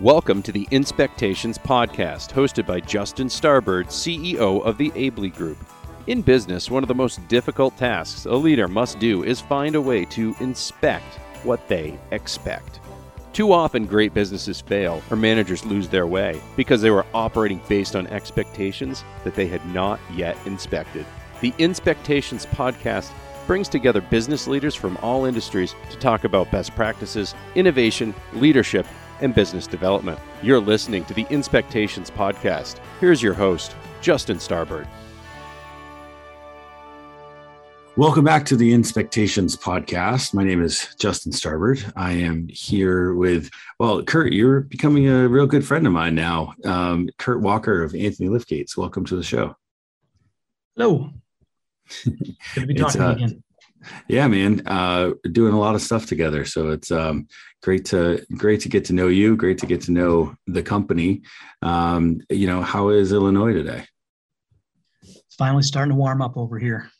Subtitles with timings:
[0.00, 5.58] Welcome to the Inspectations Podcast, hosted by Justin Starbird, CEO of the Aebli Group.
[6.06, 9.80] In business, one of the most difficult tasks a leader must do is find a
[9.80, 12.80] way to inspect what they expect.
[13.34, 17.94] Too often, great businesses fail or managers lose their way because they were operating based
[17.94, 21.04] on expectations that they had not yet inspected.
[21.42, 23.10] The Inspectations Podcast
[23.46, 28.86] brings together business leaders from all industries to talk about best practices, innovation, leadership,
[29.20, 30.18] and business development.
[30.42, 32.78] You're listening to the Inspectations Podcast.
[33.00, 34.86] Here's your host, Justin Starbird.
[37.96, 40.32] Welcome back to the Inspectations Podcast.
[40.32, 41.92] My name is Justin Starbird.
[41.96, 46.54] I am here with, well, Kurt, you're becoming a real good friend of mine now.
[46.64, 48.76] Um, Kurt Walker of Anthony Liftgates.
[48.76, 49.56] Welcome to the show.
[50.76, 51.10] Hello.
[52.04, 53.42] Good to be talking uh, again.
[54.08, 54.66] Yeah, man.
[54.66, 56.44] Uh, doing a lot of stuff together.
[56.44, 57.28] So it's um,
[57.62, 59.36] great to great to get to know you.
[59.36, 61.22] Great to get to know the company.
[61.62, 63.84] Um, you know, how is Illinois today?
[65.02, 66.90] It's finally starting to warm up over here.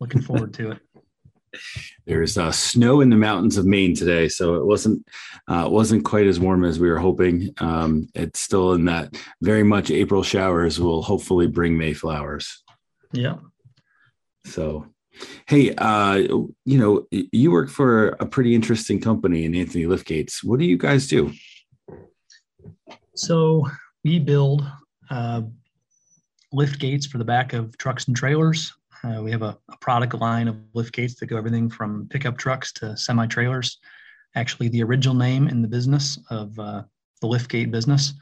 [0.00, 0.78] Looking forward to it.
[2.06, 5.06] There's uh, snow in the mountains of Maine today, so it wasn't
[5.48, 7.54] uh, wasn't quite as warm as we were hoping.
[7.58, 12.62] Um, it's still in that very much April showers will hopefully bring May flowers.
[13.12, 13.36] Yeah.
[14.44, 14.86] So
[15.46, 16.14] Hey, uh,
[16.64, 20.42] you know, you work for a pretty interesting company in Anthony Liftgates.
[20.42, 21.32] What do you guys do?
[23.14, 23.66] So
[24.04, 24.64] we build
[25.10, 25.42] uh,
[26.52, 28.72] lift gates for the back of trucks and trailers.
[29.04, 32.38] Uh, we have a, a, product line of lift gates that go everything from pickup
[32.38, 33.78] trucks to semi trailers.
[34.36, 36.82] Actually, the original name in the business of uh,
[37.20, 38.14] the lift gate business.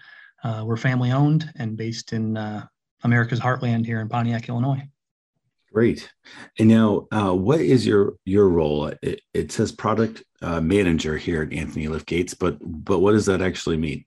[0.42, 2.66] Uh, we're family owned and based in uh,
[3.04, 4.82] America's heartland here in Pontiac, Illinois.
[5.72, 6.10] Great.
[6.58, 8.92] And now, uh, what is your your role?
[9.02, 13.26] It, it says product uh, manager here at Anthony Lift Gates, but but what does
[13.26, 14.04] that actually mean?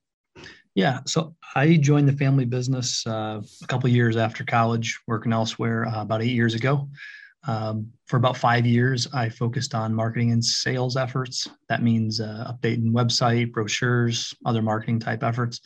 [0.76, 5.86] Yeah, so I joined the family business uh, a couple years after college, working elsewhere
[5.88, 6.90] uh, about eight years ago.
[7.46, 11.48] Um, for about five years, I focused on marketing and sales efforts.
[11.70, 15.62] That means uh, updating website, brochures, other marketing type efforts.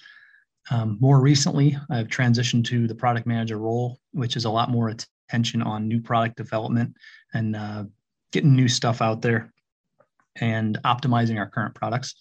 [0.72, 4.90] Um, more recently, I've transitioned to the product manager role, which is a lot more
[5.27, 6.93] attention on new product development
[7.33, 7.83] and uh,
[8.31, 9.53] getting new stuff out there
[10.39, 12.15] and optimizing our current products.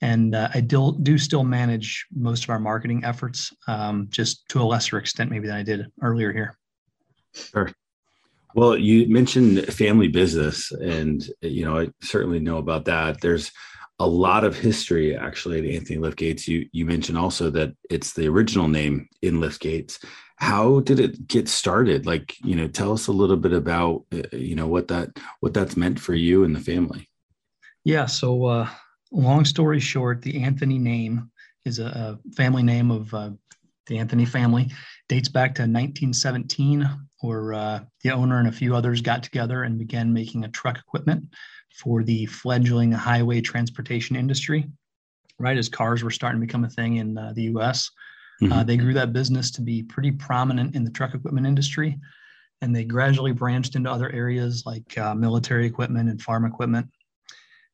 [0.00, 4.60] And uh, I do, do still manage most of our marketing efforts, um, just to
[4.60, 6.58] a lesser extent, maybe than I did earlier here.
[7.32, 7.70] Sure.
[8.54, 13.20] Well, you mentioned family business, and you know I certainly know about that.
[13.20, 13.50] There's
[13.98, 16.48] a lot of history actually at Anthony Liftgates.
[16.48, 20.04] You you mentioned also that it's the original name in Liftgates,
[20.36, 22.06] how did it get started?
[22.06, 25.10] Like you know tell us a little bit about uh, you know what that
[25.40, 27.08] what that's meant for you and the family.
[27.84, 28.68] Yeah so uh
[29.12, 31.30] long story short the anthony name
[31.64, 33.30] is a, a family name of uh,
[33.86, 34.70] the anthony family.
[35.08, 36.88] Dates back to 1917
[37.20, 40.78] where uh, the owner and a few others got together and began making a truck
[40.78, 41.24] equipment
[41.74, 44.66] for the fledgling highway transportation industry
[45.38, 47.90] right as cars were starting to become a thing in uh, the us
[48.42, 48.52] uh, mm-hmm.
[48.52, 51.98] Uh, they grew that business to be pretty prominent in the truck equipment industry,
[52.60, 56.88] and they gradually branched into other areas like uh, military equipment and farm equipment.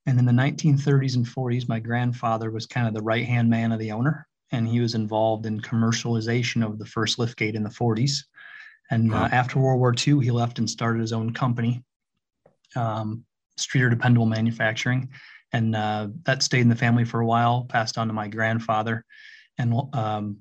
[0.06, 3.72] And in the 1930s and 40s, my grandfather was kind of the right hand man
[3.72, 7.71] of the owner, and he was involved in commercialization of the first liftgate in the
[7.71, 8.25] 40s.
[8.91, 11.84] And uh, after World War II, he left and started his own company,
[12.75, 13.25] um,
[13.60, 15.09] Streeter Dependable Manufacturing.
[15.53, 19.04] And uh, that stayed in the family for a while, passed on to my grandfather.
[19.59, 20.38] And um,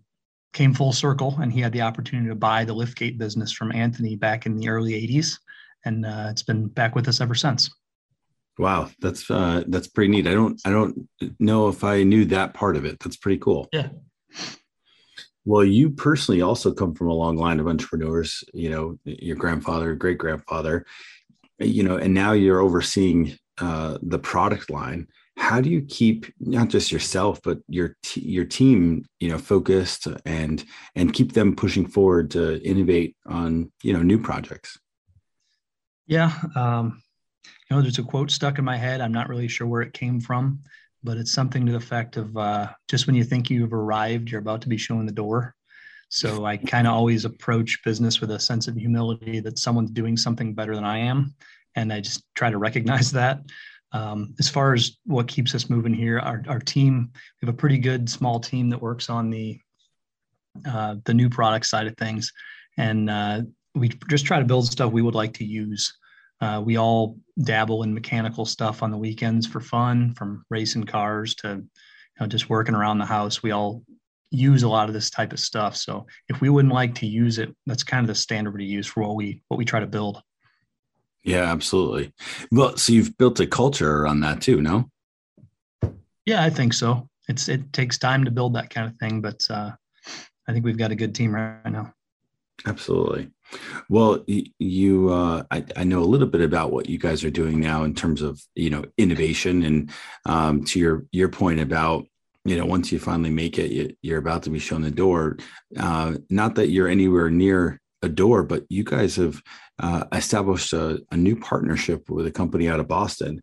[0.54, 4.16] came full circle and he had the opportunity to buy the liftgate business from Anthony
[4.16, 5.38] back in the early 80s.
[5.86, 7.70] And uh, it's been back with us ever since.
[8.58, 10.28] Wow, that's uh, that's pretty neat.
[10.28, 11.08] I don't I don't
[11.40, 12.98] know if I knew that part of it.
[13.00, 13.70] That's pretty cool.
[13.72, 13.88] Yeah.
[15.46, 18.44] Well, you personally also come from a long line of entrepreneurs.
[18.54, 20.86] You know, your grandfather, great grandfather.
[21.60, 25.08] You know, and now you're overseeing uh, the product line.
[25.38, 30.08] How do you keep not just yourself but your t- your team you know focused
[30.26, 30.64] and
[30.96, 34.78] and keep them pushing forward to innovate on you know new projects?
[36.08, 37.02] Yeah um,
[37.70, 39.02] you know there's a quote stuck in my head.
[39.02, 40.60] I'm not really sure where it came from
[41.02, 44.42] but it's something to the effect of uh, just when you think you've arrived you're
[44.42, 45.56] about to be shown the door.
[46.10, 50.18] So i kind of always approach business with a sense of humility that someone's doing
[50.18, 51.36] something better than i am
[51.80, 53.40] and i just try to recognize that
[53.92, 57.58] um, as far as what keeps us moving here, our, our team, we have a
[57.58, 59.60] pretty good small team that works on the
[60.68, 62.32] uh, the new product side of things,
[62.78, 63.42] and uh,
[63.74, 65.92] we just try to build stuff we would like to use.
[66.40, 71.34] Uh, we all dabble in mechanical stuff on the weekends for fun, from racing cars
[71.34, 71.64] to
[72.20, 73.84] know, just working around the house, we all
[74.32, 75.76] use a lot of this type of stuff.
[75.76, 78.88] So if we wouldn't like to use it, that's kind of the standard to use
[78.88, 80.22] for what we what we try to build.
[81.24, 82.14] Yeah, absolutely.
[82.52, 84.90] Well, so you've built a culture around that too, no?
[86.26, 87.10] Yeah, I think so.
[87.28, 89.72] It's it takes time to build that kind of thing, but uh,
[90.48, 91.94] I think we've got a good team right now.
[92.66, 93.30] Absolutely.
[93.90, 97.60] Well, you, uh, I, I, know a little bit about what you guys are doing
[97.60, 99.92] now in terms of you know innovation, and
[100.26, 102.06] um, to your your point about
[102.46, 105.38] you know once you finally make it, you, are about to be shown the door.
[105.78, 109.42] Uh, not that you're anywhere near a door, but you guys have
[109.80, 113.42] uh, established a, a new partnership with a company out of Boston.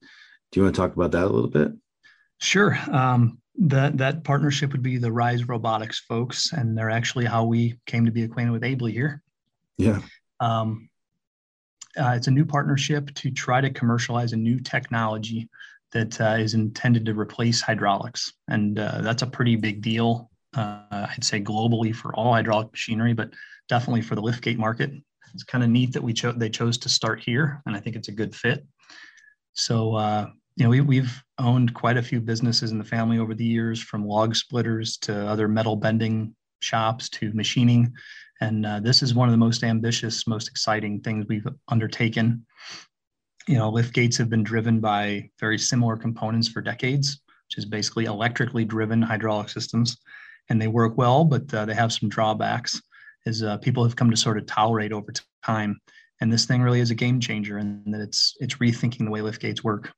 [0.51, 1.73] Do you want to talk about that a little bit?
[2.39, 2.79] Sure.
[2.91, 7.79] Um, that that partnership would be the Rise Robotics folks, and they're actually how we
[7.87, 9.23] came to be acquainted with Aebli here.
[9.79, 10.01] Yeah.
[10.41, 10.89] Um,
[11.99, 15.49] uh, it's a new partnership to try to commercialize a new technology
[15.93, 20.31] that uh, is intended to replace hydraulics, and uh, that's a pretty big deal.
[20.55, 23.31] Uh, I'd say globally for all hydraulic machinery, but
[23.69, 24.91] definitely for the liftgate market.
[25.35, 27.97] It's kind of neat that we chose they chose to start here, and I think
[27.97, 28.65] it's a good fit.
[29.55, 30.27] So uh,
[30.57, 33.81] you know, we, we've owned quite a few businesses in the family over the years,
[33.81, 37.93] from log splitters to other metal bending shops to machining.
[38.41, 42.47] And uh, this is one of the most ambitious, most exciting things we've undertaken.
[43.47, 47.67] You know, lift gates have been driven by very similar components for decades, which is
[47.67, 49.99] basically electrically driven hydraulic systems.
[50.49, 52.81] And they work well, but uh, they have some drawbacks
[53.27, 55.13] as uh, people have come to sort of tolerate over
[55.45, 55.81] time.
[56.21, 59.21] And this thing really is a game changer and that it's it's rethinking the way
[59.21, 59.93] lift gates work.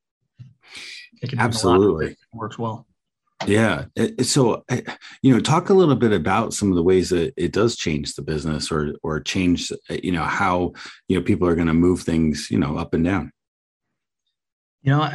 [1.37, 2.15] Absolutely.
[2.33, 2.85] works well.
[3.45, 3.85] Yeah.
[4.21, 4.65] So,
[5.21, 8.15] you know, talk a little bit about some of the ways that it does change
[8.15, 10.73] the business or, or change, you know, how,
[11.07, 13.31] you know, people are going to move things, you know, up and down.
[14.81, 15.09] You know,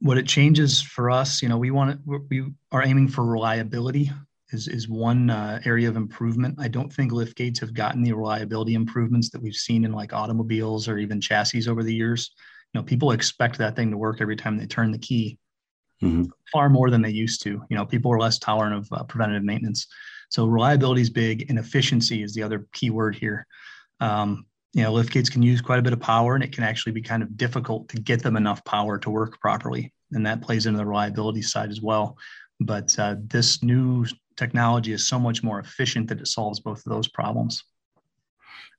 [0.00, 4.10] what it changes for us, you know, we want to, we are aiming for reliability
[4.52, 6.56] is, is one uh, area of improvement.
[6.58, 10.12] I don't think lift gates have gotten the reliability improvements that we've seen in like
[10.12, 12.32] automobiles or even chassis over the years.
[12.72, 15.38] You know people expect that thing to work every time they turn the key
[16.02, 16.24] mm-hmm.
[16.52, 17.62] far more than they used to.
[17.68, 19.86] You know people are less tolerant of uh, preventative maintenance.
[20.28, 23.46] So reliability is big and efficiency is the other key word here.
[24.00, 26.64] Um, you know lift gates can use quite a bit of power and it can
[26.64, 29.92] actually be kind of difficult to get them enough power to work properly.
[30.12, 32.16] And that plays into the reliability side as well.
[32.60, 34.04] But uh, this new
[34.40, 37.62] technology is so much more efficient that it solves both of those problems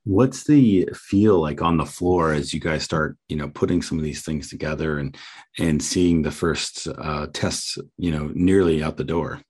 [0.04, 4.00] What's the feel like on the floor as you guys start, you know, putting some
[4.00, 5.16] of these things together and
[5.60, 9.42] and seeing the first uh, tests, you know, nearly out the door?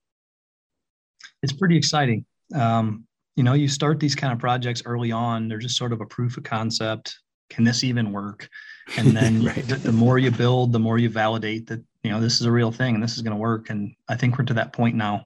[1.42, 2.25] It's pretty exciting.
[2.54, 3.06] Um,
[3.38, 6.06] you know, you start these kind of projects early on; they're just sort of a
[6.06, 7.18] proof of concept.
[7.50, 8.50] Can this even work?
[8.98, 9.66] And then right.
[9.66, 12.52] the, the more you build, the more you validate that you know this is a
[12.52, 13.69] real thing and this is going to work.
[13.69, 15.25] And I think we're to that point now.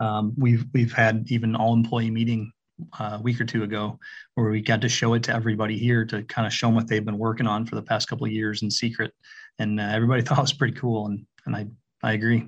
[0.00, 2.52] Um, we've we've had even all employee meeting
[2.98, 3.98] a week or two ago
[4.34, 6.86] where we got to show it to everybody here to kind of show them what
[6.86, 9.12] they've been working on for the past couple of years in secret
[9.58, 11.66] and uh, everybody thought it was pretty cool and and i
[12.04, 12.46] i agree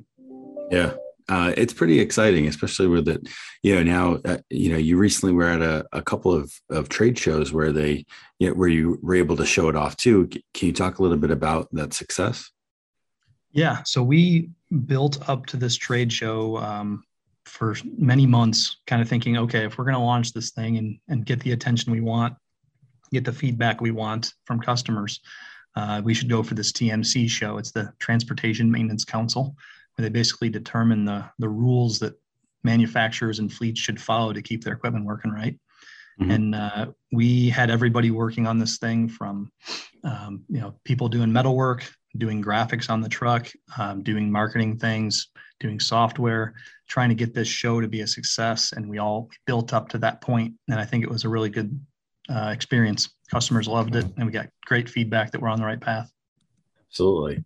[0.70, 0.92] yeah
[1.30, 3.28] uh, it's pretty exciting, especially with it.
[3.62, 6.88] You know, now uh, you know you recently were at a, a couple of, of
[6.88, 8.04] trade shows where they,
[8.40, 10.26] you know, where you were able to show it off too.
[10.26, 12.50] Can you talk a little bit about that success?
[13.52, 14.50] Yeah, so we
[14.86, 17.04] built up to this trade show um,
[17.50, 20.98] for many months, kind of thinking, okay, if we're going to launch this thing and,
[21.08, 22.34] and get the attention we want,
[23.12, 25.20] get the feedback we want from customers,
[25.76, 27.58] uh, we should go for this TMC show.
[27.58, 29.56] It's the Transportation Maintenance Council,
[29.94, 32.14] where they basically determine the, the rules that
[32.62, 35.58] manufacturers and fleets should follow to keep their equipment working right.
[36.20, 36.30] Mm-hmm.
[36.30, 39.50] And uh, we had everybody working on this thing from,
[40.04, 44.78] um, you know, people doing metal work, doing graphics on the truck, um, doing marketing
[44.78, 45.28] things,
[45.60, 46.54] doing software,
[46.88, 48.72] trying to get this show to be a success.
[48.72, 50.54] And we all built up to that point.
[50.68, 51.78] And I think it was a really good
[52.28, 53.10] uh, experience.
[53.30, 56.10] Customers loved it, and we got great feedback that we're on the right path.
[56.88, 57.44] Absolutely.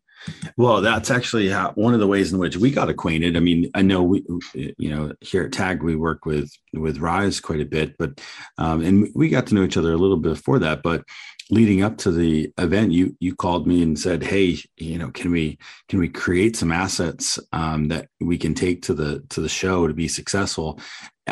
[0.57, 3.37] Well, that's actually how, one of the ways in which we got acquainted.
[3.37, 7.41] I mean, I know we, you know, here at Tag we work with with Rise
[7.41, 8.21] quite a bit, but
[8.57, 10.83] um, and we got to know each other a little bit before that.
[10.83, 11.05] But
[11.51, 15.31] leading up to the event, you you called me and said, "Hey, you know, can
[15.31, 15.59] we
[15.89, 19.87] can we create some assets um, that we can take to the to the show
[19.87, 20.81] to be successful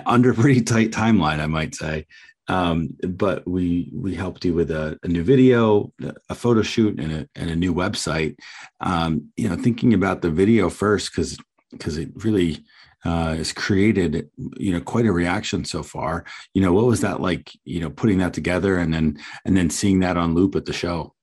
[0.07, 2.07] under pretty tight timeline, I might say."
[2.49, 5.93] Um, but we we helped you with a, a, new video,
[6.29, 8.37] a photo shoot, and a, and a new website.
[8.81, 11.39] Um, you know, thinking about the video first because
[11.71, 12.65] because it really
[13.05, 16.25] uh, has created you know quite a reaction so far.
[16.55, 17.51] You know, what was that like?
[17.65, 20.73] You know, putting that together and then and then seeing that on loop at the
[20.73, 21.15] show.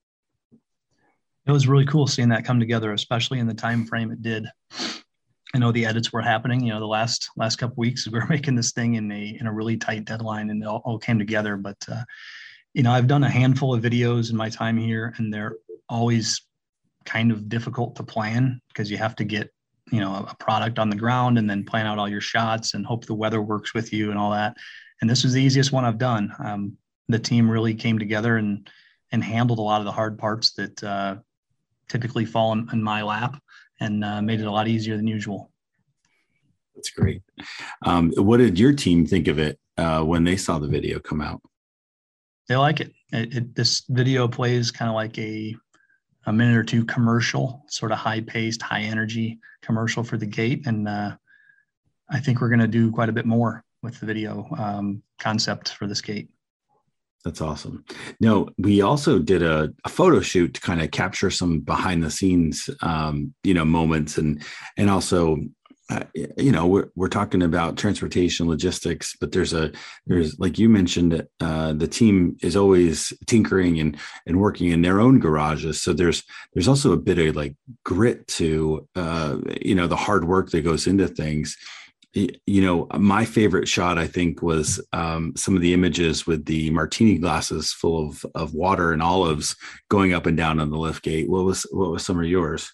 [1.45, 4.45] It was really cool seeing that come together, especially in the time frame it did.
[5.55, 6.61] I know the edits were happening.
[6.61, 9.47] You know, the last last couple weeks we were making this thing in a in
[9.47, 11.55] a really tight deadline, and it all, all came together.
[11.57, 12.03] But uh,
[12.73, 15.55] you know, I've done a handful of videos in my time here, and they're
[15.87, 16.41] always
[17.05, 19.51] kind of difficult to plan because you have to get
[19.91, 22.85] you know a product on the ground and then plan out all your shots and
[22.85, 24.55] hope the weather works with you and all that.
[25.01, 26.33] And this was the easiest one I've done.
[26.43, 26.77] Um,
[27.07, 28.69] the team really came together and
[29.11, 31.15] and handled a lot of the hard parts that uh,
[31.87, 33.41] typically fall in, in my lap
[33.79, 35.51] and uh, made it a lot easier than usual.
[36.75, 37.23] That's great.
[37.85, 41.21] Um, what did your team think of it uh, when they saw the video come
[41.21, 41.41] out?
[42.47, 42.93] They like it.
[43.11, 45.55] it, it this video plays kind of like a
[46.29, 50.67] a minute or two commercial, sort of high paced, high energy commercial for the gate,
[50.67, 51.15] and uh,
[52.07, 55.69] I think we're going to do quite a bit more with the video um, concept
[55.69, 56.29] for this gate.
[57.25, 57.83] That's awesome.
[58.21, 62.11] No, we also did a, a, photo shoot to kind of capture some behind the
[62.11, 64.41] scenes, um, you know, moments and
[64.77, 65.37] and also,
[65.89, 66.03] uh,
[66.37, 69.71] you know, we're we're talking about transportation logistics, but there's a
[70.05, 74.99] there's like you mentioned, uh, the team is always tinkering and and working in their
[74.99, 75.81] own garages.
[75.81, 80.25] So there's there's also a bit of like grit to, uh, you know, the hard
[80.25, 81.57] work that goes into things.
[82.13, 86.71] You know my favorite shot i think was um, some of the images with the
[86.71, 89.55] martini glasses full of, of water and olives
[89.89, 91.29] going up and down on the lift gate.
[91.29, 92.73] What was what was some of yours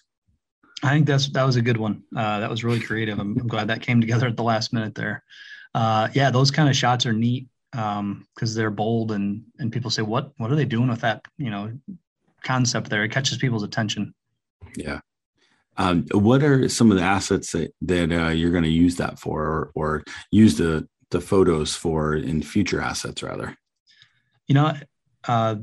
[0.86, 2.02] i think that's that was a good one.
[2.14, 3.18] Uh, that was really creative.
[3.18, 5.22] I'm, I'm, glad that came together at the last minute there.
[5.74, 9.90] Uh, yeah those kind of shots are neat because um, they're bold and and people
[9.90, 11.72] say what what are they doing with that you know
[12.46, 13.04] concept there?
[13.04, 14.14] It catches people's attention.
[14.76, 15.00] Yeah.
[15.76, 19.18] Um, what are some of the assets that, that uh, you're going to use that
[19.18, 23.54] for or, or, use the, the photos for in future assets rather?
[24.46, 24.72] You know,
[25.28, 25.56] uh,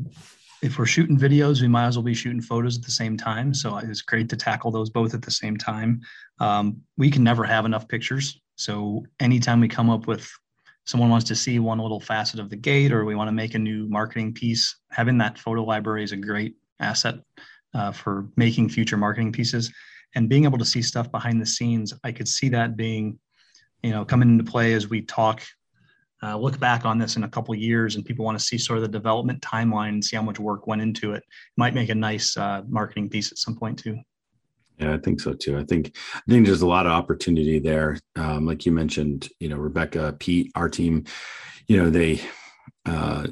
[0.63, 3.53] if we're shooting videos, we might as well be shooting photos at the same time.
[3.53, 6.01] So it's great to tackle those both at the same time.
[6.39, 8.39] Um, we can never have enough pictures.
[8.55, 10.29] So anytime we come up with
[10.85, 13.55] someone wants to see one little facet of the gate or we want to make
[13.55, 17.15] a new marketing piece, having that photo library is a great asset
[17.73, 19.71] uh, for making future marketing pieces
[20.15, 23.17] and being able to see stuff behind the scenes i could see that being
[23.81, 25.41] you know coming into play as we talk
[26.23, 28.77] uh, look back on this in a couple years and people want to see sort
[28.77, 31.23] of the development timeline and see how much work went into it
[31.57, 33.97] might make a nice uh, marketing piece at some point too.
[34.79, 35.57] Yeah i think so too.
[35.57, 37.99] I think i think there's a lot of opportunity there.
[38.15, 41.05] Um, like you mentioned you know rebecca pete our team
[41.67, 42.21] you know they
[42.85, 43.27] uh,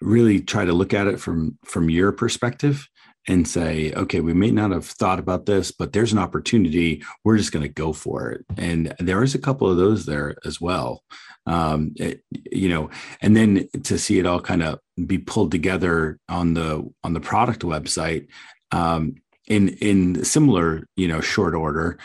[0.00, 2.88] really try to look at it from from your perspective
[3.28, 7.02] and say, okay, we may not have thought about this, but there's an opportunity.
[7.24, 8.44] We're just going to go for it.
[8.56, 11.02] And there is a couple of those there as well.
[11.44, 12.90] Um, it, you know,
[13.20, 17.20] and then to see it all kind of be pulled together on the on the
[17.20, 18.28] product website
[18.72, 19.14] um,
[19.46, 21.98] in in similar you know short order.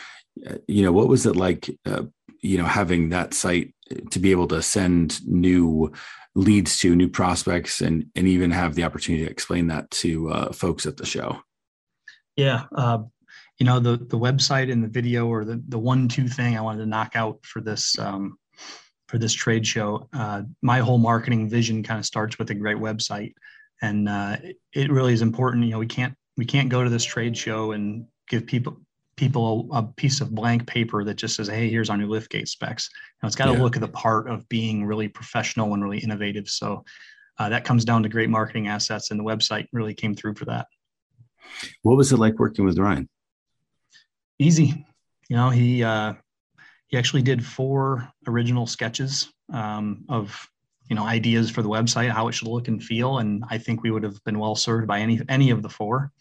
[0.48, 1.70] Uh, you know, what was it like?
[1.84, 2.04] Uh,
[2.40, 3.74] you know, having that site
[4.10, 5.92] to be able to send new
[6.34, 10.52] leads to new prospects and and even have the opportunity to explain that to uh,
[10.52, 11.38] folks at the show.
[12.36, 12.98] Yeah uh,
[13.58, 16.60] you know the the website and the video or the the one two thing i
[16.60, 18.38] wanted to knock out for this um,
[19.12, 20.08] for this trade show.
[20.14, 23.34] Uh, my whole marketing vision kind of starts with a great website.
[23.82, 24.38] And uh,
[24.72, 27.72] it really is important you know we can't we can't go to this trade show
[27.72, 28.80] and give people
[29.16, 32.48] people a, a, piece of blank paper that just says, "Hey, here's our new liftgate
[32.48, 32.88] specs."
[33.22, 33.62] Know, it's got to yeah.
[33.62, 36.48] look at the part of being really professional and really innovative.
[36.48, 36.84] So
[37.38, 40.44] uh, that comes down to great marketing assets, and the website really came through for
[40.46, 40.66] that.
[41.82, 43.08] What was it like working with Ryan?
[44.38, 44.84] Easy.
[45.28, 46.14] You know, he uh,
[46.88, 50.48] he actually did four original sketches um, of
[50.88, 53.82] you know ideas for the website, how it should look and feel, and I think
[53.82, 56.12] we would have been well served by any any of the four.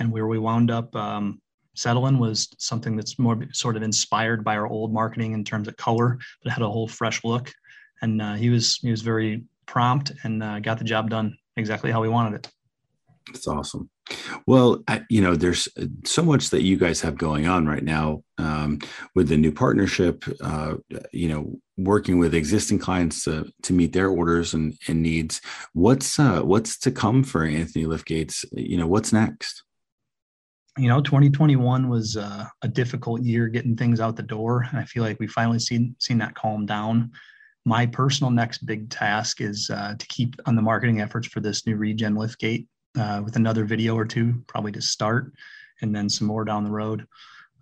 [0.00, 1.40] And where we wound up um,
[1.78, 5.76] settling was something that's more sort of inspired by our old marketing in terms of
[5.76, 7.52] color, but had a whole fresh look.
[8.02, 11.90] And uh, he was he was very prompt and uh, got the job done exactly
[11.90, 12.52] how we wanted it.
[13.32, 13.90] That's awesome.
[14.46, 15.68] Well, I, you know, there's
[16.04, 18.78] so much that you guys have going on right now um,
[19.14, 20.24] with the new partnership.
[20.42, 20.76] Uh,
[21.12, 25.40] you know, working with existing clients to to meet their orders and, and needs.
[25.74, 28.44] What's uh, what's to come for Anthony Liftgates?
[28.52, 29.62] You know, what's next?
[30.78, 34.84] You know 2021 was uh, a difficult year getting things out the door and i
[34.84, 37.10] feel like we finally seen seen that calm down.
[37.64, 41.66] My personal next big task is uh, to keep on the marketing efforts for this
[41.66, 42.66] new regen liftgate
[42.98, 45.32] uh, with another video or two probably to start
[45.82, 47.06] and then some more down the road.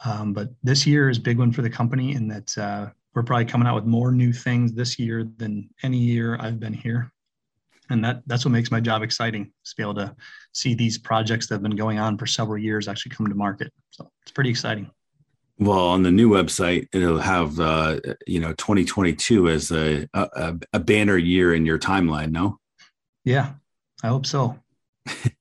[0.04, 3.46] Um, but this year is big one for the company in that uh, we're probably
[3.46, 7.10] coming out with more new things this year than any year i've been here
[7.90, 10.14] and that that's what makes my job exciting is to be able to
[10.52, 13.72] see these projects that have been going on for several years actually come to market
[13.90, 14.90] so it's pretty exciting
[15.58, 20.78] Well, on the new website, it'll have uh, you know 2022 as a, a a
[20.78, 22.30] banner year in your timeline.
[22.30, 22.58] No.
[23.24, 23.54] Yeah,
[24.02, 24.58] I hope so.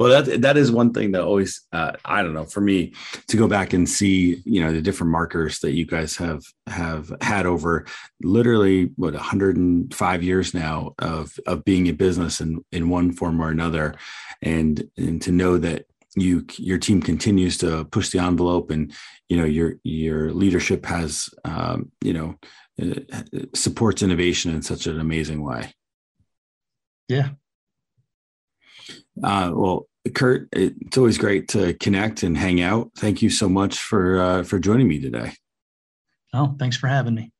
[0.00, 2.94] well, that that is one thing that always uh, I don't know for me
[3.28, 7.12] to go back and see you know the different markers that you guys have have
[7.20, 7.84] had over
[8.22, 13.50] literally what 105 years now of of being a business in in one form or
[13.50, 13.94] another,
[14.40, 15.84] and and to know that
[16.16, 18.94] you your team continues to push the envelope and
[19.28, 22.38] you know your your leadership has um, you know
[22.82, 23.20] uh,
[23.54, 25.74] supports innovation in such an amazing way.
[27.06, 27.32] Yeah.
[29.22, 33.78] Uh, well kurt it's always great to connect and hang out thank you so much
[33.78, 35.32] for uh, for joining me today
[36.32, 37.30] oh thanks for having me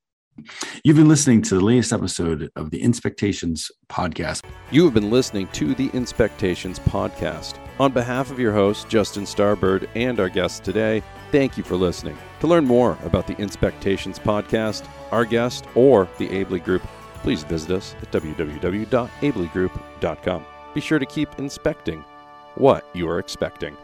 [0.84, 4.44] You've been listening to the latest episode of the Inspectations podcast.
[4.70, 7.56] You have been listening to the Inspectations podcast.
[7.78, 12.18] On behalf of your host, Justin Starbird, and our guests today, thank you for listening.
[12.40, 16.82] To learn more about the Inspectations podcast, our guest, or the Aebli Group,
[17.22, 20.46] please visit us at www.aebligroup.com.
[20.74, 22.04] Be sure to keep inspecting
[22.54, 23.76] what you are expecting.